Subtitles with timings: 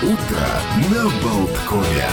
[0.00, 0.46] Утро
[0.92, 2.06] на Болткове.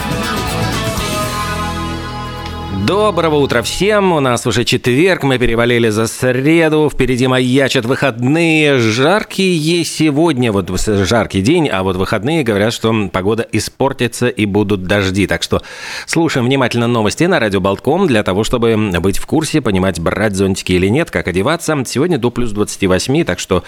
[2.84, 4.12] Доброго утра всем!
[4.12, 8.78] У нас уже четверг, мы перевалили за среду, впереди маячат выходные.
[8.78, 15.28] Жаркие сегодня, вот жаркий день, а вот выходные говорят, что погода испортится и будут дожди.
[15.28, 15.62] Так что
[16.06, 20.72] слушаем внимательно новости на радио Болтком для того, чтобы быть в курсе, понимать, брать зонтики
[20.72, 21.80] или нет, как одеваться.
[21.86, 23.62] Сегодня до плюс 28, так что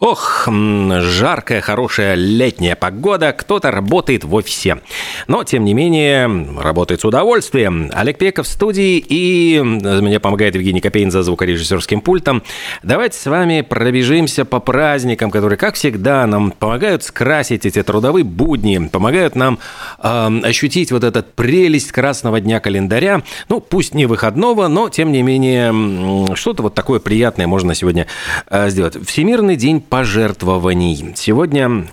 [0.00, 4.78] Ох, жаркая, хорошая летняя погода, кто-то работает в офисе.
[5.26, 7.90] Но, тем не менее, работает с удовольствием.
[7.92, 12.44] Олег Пеков в студии и мне помогает Евгений Копейн за звукорежиссерским пультом.
[12.84, 18.86] Давайте с вами пробежимся по праздникам, которые, как всегда, нам помогают скрасить эти трудовые будни,
[18.86, 19.58] помогают нам
[20.00, 23.22] э, ощутить вот этот прелесть красного дня календаря.
[23.48, 28.06] Ну, пусть не выходного, но, тем не менее, что-то вот такое приятное можно сегодня
[28.48, 28.96] э, сделать.
[29.04, 31.14] Всемирный день пожертвований.
[31.16, 31.88] Сегодня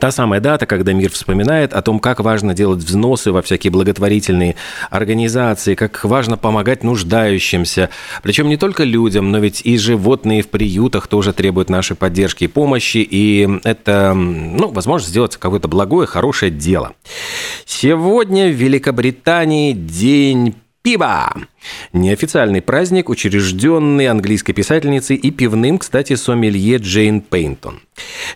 [0.00, 4.56] Та самая дата, когда мир вспоминает о том, как важно делать взносы во всякие благотворительные
[4.90, 7.90] организации, как важно помогать нуждающимся.
[8.22, 12.48] Причем не только людям, но ведь и животные в приютах тоже требуют нашей поддержки и
[12.48, 13.06] помощи.
[13.08, 16.94] И это, ну, возможно, сделать какое-то благое, хорошее дело.
[17.64, 21.32] Сегодня в Великобритании день пива.
[21.94, 27.80] Неофициальный праздник, учрежденный английской писательницей и пивным, кстати, сомелье Джейн Пейнтон.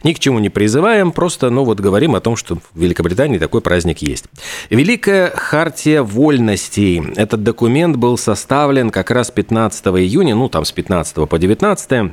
[0.02, 3.60] Ни к чему не призываем, просто, ну вот говорим о том, что в Великобритании такой
[3.60, 4.24] праздник есть.
[4.70, 7.02] Великая хартия вольностей.
[7.16, 12.12] Этот документ был составлен как раз 15 июня, ну там с 15 по 19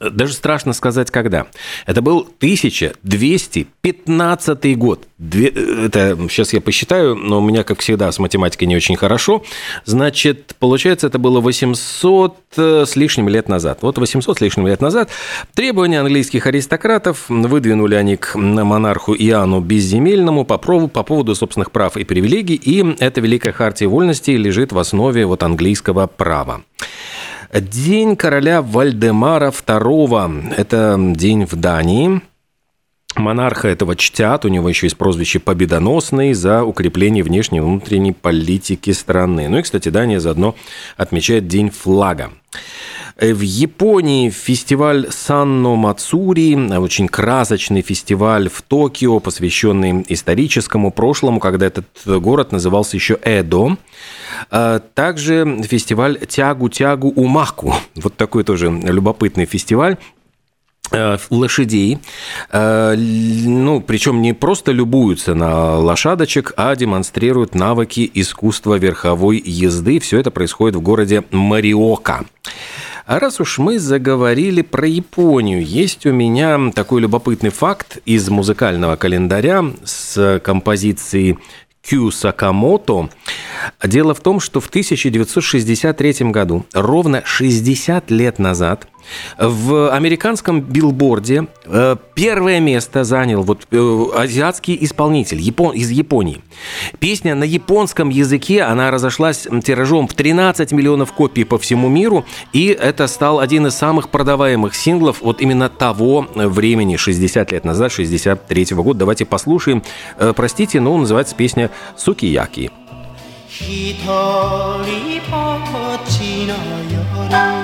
[0.00, 1.46] даже страшно сказать, когда.
[1.86, 5.06] Это был 1215 год.
[5.18, 9.42] Это сейчас я посчитаю, но у меня, как всегда, с математикой не очень хорошо.
[9.84, 13.78] Значит, получается, это было 800 э, с лишним лет назад.
[13.82, 15.10] Вот 800 с лишним лет назад
[15.54, 22.04] требования английских аристократов выдвинули они к монарху Иоанну Безземельному по, по поводу собственных прав и
[22.04, 26.62] привилегий, и эта Великая Хартия Вольности лежит в основе вот английского права.
[27.52, 30.54] День короля Вальдемара II.
[30.56, 32.22] Это день в Дании.
[33.18, 38.90] Монарха этого чтят, у него еще есть прозвище «Победоносный» за укрепление внешней и внутренней политики
[38.90, 39.48] страны.
[39.48, 40.54] Ну и, кстати, Дания заодно
[40.96, 42.30] отмечает День флага.
[43.18, 51.66] Э, в Японии фестиваль Санно Мацури, очень красочный фестиваль в Токио, посвященный историческому прошлому, когда
[51.66, 53.78] этот город назывался еще Эдо.
[54.50, 57.74] А также фестиваль Тягу-Тягу Умаку.
[57.96, 60.15] Вот такой тоже любопытный фестиваль э,
[61.30, 61.98] лошадей,
[62.50, 69.98] э, ну, причем не просто любуются на лошадочек, а демонстрируют навыки искусства верховой езды.
[70.00, 72.24] Все это происходит в городе Мариока.
[73.06, 78.96] А раз уж мы заговорили про Японию, есть у меня такой любопытный факт из музыкального
[78.96, 81.38] календаря с композицией
[81.88, 83.08] Кю Сакамото.
[83.84, 88.88] Дело в том, что в 1963 году, ровно 60 лет назад,
[89.37, 96.41] в американском билборде э, первое место занял вот э, азиатский исполнитель Япон, из Японии.
[96.99, 102.67] Песня на японском языке, она разошлась тиражом в 13 миллионов копий по всему миру, и
[102.67, 108.63] это стал один из самых продаваемых синглов вот именно того времени, 60 лет назад, 63
[108.75, 108.99] -го года.
[108.99, 109.83] Давайте послушаем.
[110.17, 112.71] Э, простите, но называется песня «Сукияки».
[113.51, 116.55] 一人ぼっちの
[117.29, 117.54] 夜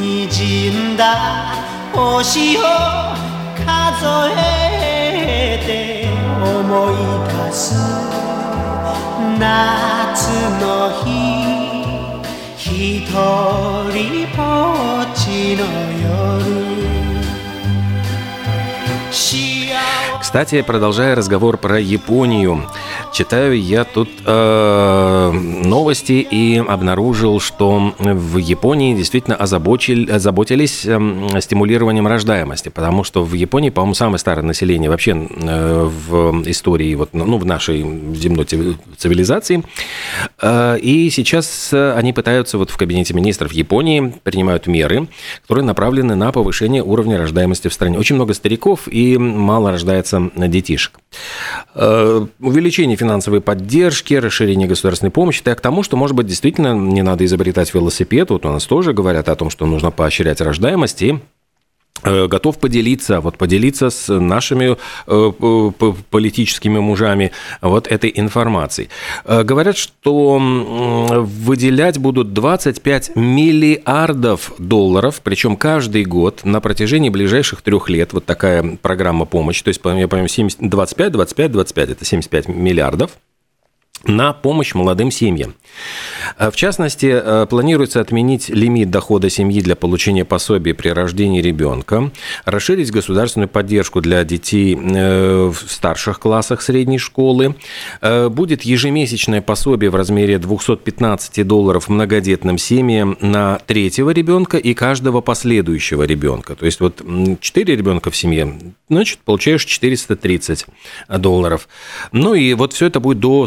[0.00, 1.54] にじんだ
[1.92, 2.62] 星を
[3.64, 6.08] 数えて
[6.42, 6.94] 思い
[7.28, 7.74] 出す
[9.38, 10.28] 夏
[10.60, 10.64] の
[11.04, 11.50] 日。
[12.56, 14.29] 一人
[20.30, 22.62] Кстати, продолжая разговор про Японию,
[23.12, 32.06] читаю я тут э, новости и обнаружил, что в Японии действительно озабочили, озаботились э, стимулированием
[32.06, 37.36] рождаемости, потому что в Японии, по-моему, самое старое население вообще э, в истории, вот, ну,
[37.36, 37.80] в нашей
[38.14, 39.64] земной цивилизации.
[40.40, 45.08] Э, и сейчас они пытаются вот в кабинете министров Японии принимают меры,
[45.42, 47.98] которые направлены на повышение уровня рождаемости в стране.
[47.98, 51.00] Очень много стариков и мало рождается детишек.
[51.74, 57.02] Э, увеличение финансовой поддержки, расширение государственной помощи, это к тому, что, может быть, действительно не
[57.02, 58.30] надо изобретать велосипед.
[58.30, 61.18] Вот у нас тоже говорят о том, что нужно поощрять рождаемость и
[62.02, 64.76] готов поделиться, вот поделиться с нашими
[65.06, 68.88] э, политическими мужами вот этой информацией.
[69.24, 77.88] Э, говорят, что выделять будут 25 миллиардов долларов, причем каждый год на протяжении ближайших трех
[77.88, 78.12] лет.
[78.12, 79.62] Вот такая программа помощи.
[79.62, 83.12] То есть, я понимаю, 25, 25, 25– это 75 миллиардов
[84.04, 85.54] на помощь молодым семьям.
[86.38, 92.10] Э, в частности, э, планируется отменить лимит дохода семьи для получения пособий при рождении ребенка,
[92.44, 97.54] расширить государственную поддержку для детей э, в старших классах средней школы,
[98.00, 106.04] будет ежемесячное пособие в размере 215 долларов многодетным семьям на третьего ребенка и каждого последующего
[106.04, 106.54] ребенка.
[106.54, 107.02] То есть вот
[107.40, 108.54] 4 ребенка в семье,
[108.88, 110.66] значит, получаешь 430
[111.18, 111.68] долларов.
[112.12, 113.46] Ну и вот все это будет до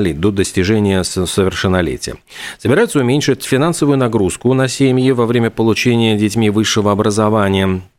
[0.00, 2.16] совершеннолетия, до достижения совершеннолетия.
[2.58, 7.82] Собираются уменьшить финансовую нагрузку на семьи во время получения детьми высшего образования–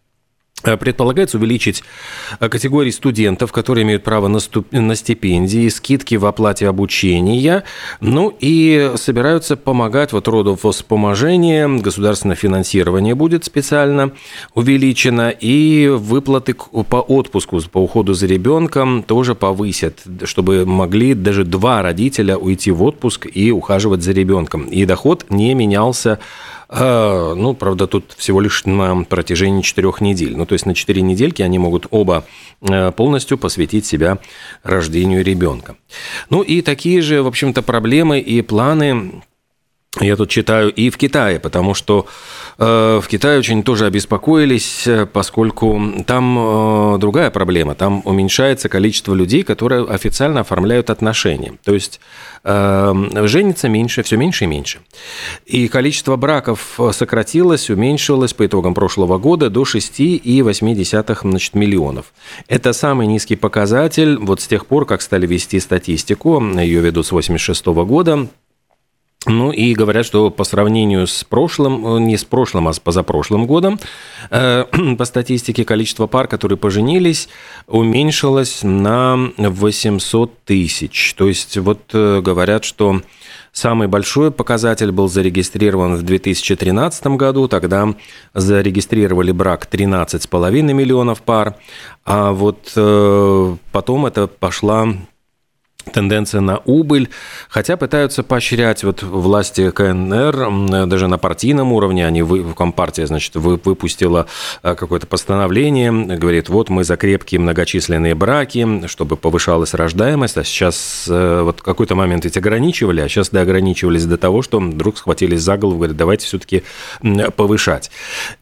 [0.64, 1.84] предполагается увеличить
[2.40, 4.72] э, категории студентов, которые имеют право на, ступ...
[4.72, 7.64] на стипендии, скидки в оплате обучения,
[8.00, 14.12] ну и собираются помогать вот роду вспоможения, государственное финансирование будет специально
[14.54, 21.82] увеличено, и выплаты по отпуску, по уходу за ребенком тоже повысят, чтобы могли даже два
[21.82, 24.66] родителя уйти в отпуск и ухаживать за ребенком.
[24.66, 26.20] И доход не менялся
[26.78, 30.36] ну, правда, тут всего лишь на протяжении четырех недель.
[30.36, 32.26] Ну, то есть на четыре недельки они могут оба
[32.62, 34.20] э, полностью посвятить себя
[34.64, 35.76] рождению ребенка.
[36.30, 39.22] Ну и такие же, в общем-то, проблемы и планы
[40.02, 42.06] я тут читаю и в Китае, потому что
[42.58, 47.76] э, в Китае очень тоже обеспокоились, э, поскольку там э, другая проблема.
[47.76, 51.54] Там уменьшается количество людей, которые официально оформляют отношения.
[51.64, 52.02] То есть
[52.44, 52.94] э,
[53.24, 54.80] женится меньше, все меньше и меньше.
[55.46, 62.14] И количество браков сократилось, уменьшилось по итогам прошлого года до 6,8 значит, миллионов.
[62.48, 67.10] Это самый низкий показатель вот с тех пор, как стали вести статистику, ее ведут с
[67.10, 68.28] 1986 года,
[69.26, 73.48] ну и говорят, что по сравнению с прошлым, э, не с прошлым, а с позапрошлым
[73.48, 73.80] годом,
[74.30, 74.66] э,
[74.98, 77.28] по статистике количество пар, которые поженились,
[77.68, 81.14] уменьшилось на 800 тысяч.
[81.16, 83.02] То есть вот э, говорят, что
[83.52, 87.96] самый большой показатель был зарегистрирован в 2013 году, тогда
[88.34, 91.56] зарегистрировали брак 13,5 миллионов пар,
[92.06, 92.72] а вот
[93.72, 94.88] потом это пошла
[95.92, 97.10] тенденция на убыль,
[97.50, 104.28] хотя пытаются поощрять вот власти КНР, даже на партийном уровне, они, вы, Компартия, значит, выпустила
[104.64, 111.06] э, какое-то постановление, говорит, вот мы за крепкие многочисленные браки, чтобы повышалась рождаемость, а сейчас
[111.10, 115.58] э, вот какой-то момент эти ограничивали, а сейчас доограничивались до того, что вдруг схватились за
[115.58, 116.64] голову, говорят, давайте все-таки
[117.36, 117.92] повышать.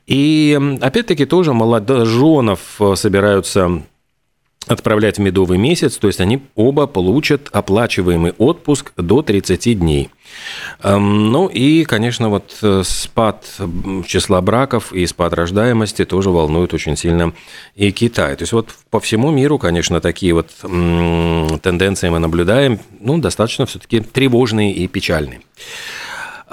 [0.08, 3.84] И опять-таки тоже молодоженов э, собираются
[4.68, 10.10] отправлять в медовый месяц, то есть они оба получат оплачиваемый отпуск до 30 дней.
[10.82, 13.46] Эм, ну и, конечно, вот э, спад
[14.06, 17.34] числа браков и спад рождаемости тоже волнует очень сильно
[17.76, 18.36] и Китай.
[18.36, 24.00] То есть вот по всему миру, конечно, такие вот тенденции мы наблюдаем, ну, достаточно все-таки
[24.00, 25.42] тревожные и печальные.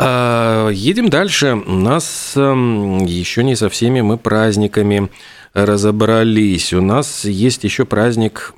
[0.03, 1.63] А, едем дальше.
[1.67, 5.11] У нас эм, еще не со всеми мы праздниками
[5.55, 6.73] разобрались.
[6.73, 8.55] У нас есть еще праздник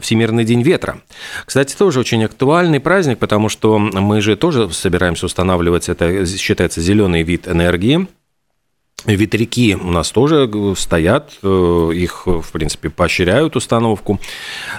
[0.00, 0.98] Всемирный день ветра.
[1.46, 7.22] Кстати, тоже очень актуальный праздник, потому что мы же тоже собираемся устанавливать, это считается зеленый
[7.22, 8.06] вид энергии,
[9.06, 14.18] Ветряки у нас тоже стоят, э, их, в принципе, поощряют установку.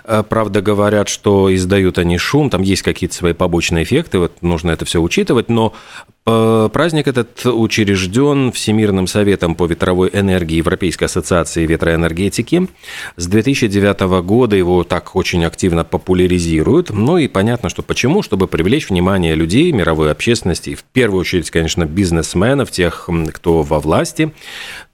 [0.03, 4.71] Э, правда, говорят, что издают они шум, там есть какие-то свои побочные эффекты, вот нужно
[4.71, 5.73] это все учитывать, но
[6.07, 12.67] Э, праздник этот учрежден Всемирным советом по ветровой энергии Европейской ассоциации ветроэнергетики.
[13.15, 16.89] С 2009 года его так очень активно популяризируют.
[16.89, 18.23] Ну и понятно, что почему?
[18.23, 24.33] Чтобы привлечь внимание людей, мировой общественности, в первую очередь, конечно, бизнесменов, тех, кто во власти,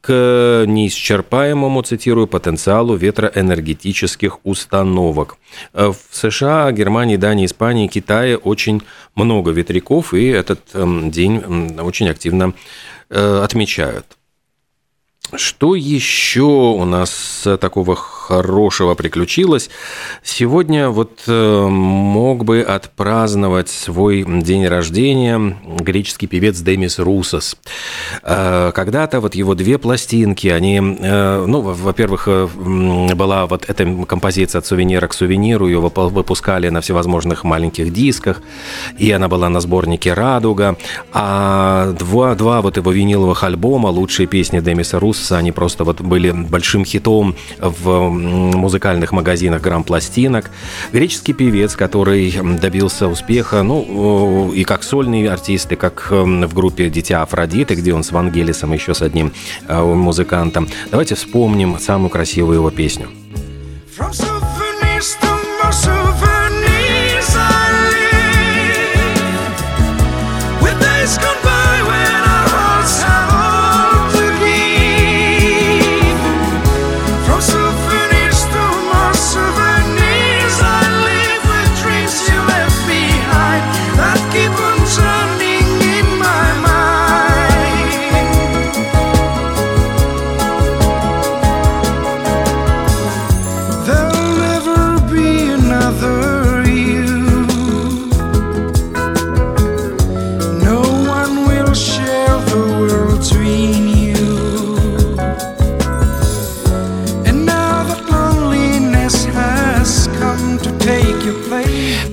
[0.01, 5.37] к неисчерпаемому, цитирую, потенциалу ветроэнергетических установок.
[5.73, 8.81] Э, в США, Германии, Дании, Испании, Китае очень
[9.15, 12.53] много ветряков, и этот эм, день очень активно
[13.09, 14.05] э, отмечают.
[15.35, 17.95] Что еще у нас такого
[18.31, 19.69] хорошего приключилось?
[20.23, 27.55] Сегодня вот э, мог бы отпраздновать свой день рождения греческий певец Демис Русос.
[28.23, 34.65] Э, когда-то вот его две пластинки, они, э, ну, во-первых, была вот эта композиция от
[34.65, 38.41] сувенира к сувениру, ее выпускали на всевозможных маленьких дисках,
[38.97, 40.77] и она была на сборнике «Радуга»,
[41.11, 45.37] а два, два вот его виниловых альбома «Лучшие песни Демиса Русоса» Blues.
[45.37, 50.49] Они просто вот были большим хитом в музыкальных магазинах грамм-пластинок.
[50.93, 57.21] Греческий певец, который добился успеха, ну, и как сольный артист, и как в группе «Дитя
[57.21, 59.31] Афродиты», где он с Вангелисом, еще с одним
[59.67, 60.67] э, музыкантом.
[60.89, 63.09] Давайте вспомним самую красивую его песню.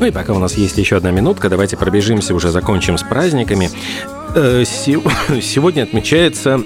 [0.09, 3.71] И пока у нас есть еще одна минутка, давайте пробежимся, уже закончим с праздниками.
[4.35, 6.63] Э, сегодня отмечается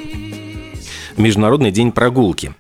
[1.17, 2.55] Международный день прогулки.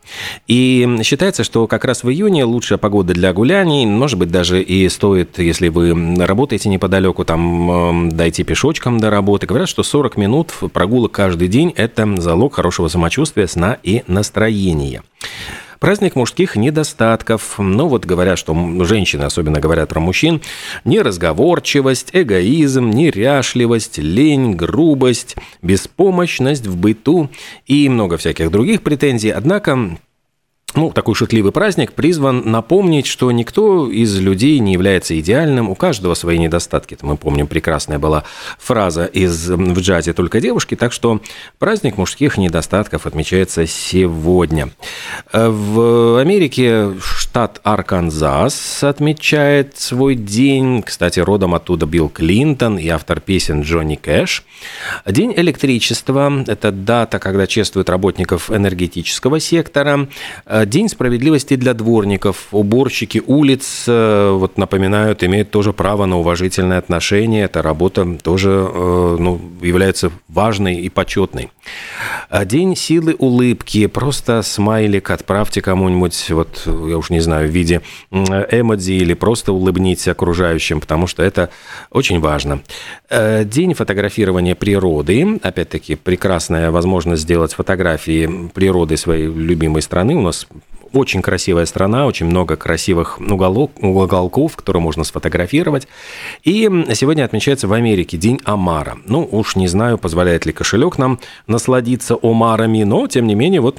[0.46, 3.86] И считается, что как раз в июне лучшая погода для гуляний.
[3.86, 9.46] Может быть, даже и стоит, если вы работаете неподалеку, там дойти пешочком до работы.
[9.46, 15.02] Говорят, что 40 минут прогулок каждый день– это залог хорошего самочувствия, сна и настроения.
[15.82, 17.56] Праздник мужских недостатков.
[17.58, 20.40] Ну вот говорят, что женщины, особенно говорят про мужчин,
[20.84, 27.30] неразговорчивость, эгоизм, неряшливость, лень, грубость, беспомощность в быту
[27.66, 29.30] и много всяких других претензий.
[29.30, 29.98] Однако
[30.74, 36.14] ну, такой шутливый праздник призван напомнить, что никто из людей не является идеальным, у каждого
[36.14, 36.96] свои недостатки.
[37.02, 38.24] Мы помним, прекрасная была
[38.58, 41.20] фраза из в джазе «Только девушки», так что
[41.58, 44.70] праздник мужских недостатков отмечается сегодня.
[45.32, 50.82] В Америке штат Арканзас отмечает свой день.
[50.82, 54.44] Кстати, родом оттуда Билл Клинтон и автор песен Джонни Кэш.
[55.06, 60.08] День электричества– это дата, когда чествуют работников энергетического сектора–
[60.66, 62.48] День справедливости для дворников.
[62.52, 67.44] Уборщики улиц, э, вот напоминают, имеют тоже право на уважительное отношение.
[67.44, 71.50] Эта работа тоже э, ну, является важной и почетной.
[72.44, 73.86] День силы улыбки.
[73.86, 80.08] Просто смайлик отправьте кому-нибудь, вот я уж не знаю, в виде эмодзи или просто улыбнитесь
[80.08, 81.50] окружающим, потому что это
[81.90, 82.62] очень важно.
[83.10, 85.38] Э, день фотографирования природы.
[85.42, 90.14] Опять-таки, прекрасная возможность сделать фотографии природы своей любимой страны.
[90.14, 90.46] У нас
[90.92, 95.88] очень красивая страна, очень много красивых уголок, уголков, которые можно сфотографировать.
[96.44, 98.98] И сегодня отмечается в Америке День Омара.
[99.06, 103.78] Ну, уж не знаю, позволяет ли кошелек нам насладиться омарами, но, тем не менее, вот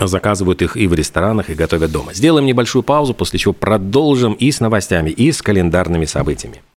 [0.00, 2.14] заказывают их и в ресторанах, и готовят дома.
[2.14, 6.62] Сделаем небольшую паузу, после чего продолжим и с новостями, и с календарными событиями.